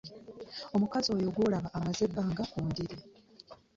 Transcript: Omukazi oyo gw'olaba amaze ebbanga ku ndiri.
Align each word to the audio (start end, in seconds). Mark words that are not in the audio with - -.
Omukazi 0.75 1.07
oyo 1.15 1.29
gw'olaba 1.35 1.69
amaze 1.77 2.01
ebbanga 2.07 2.43
ku 2.51 2.57
ndiri. 2.67 2.97